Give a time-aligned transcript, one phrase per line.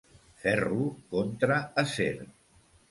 [0.45, 2.17] Ferro contra acer.